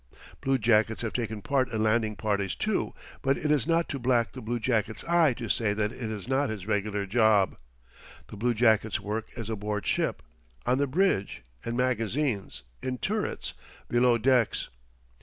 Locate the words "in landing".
1.71-2.15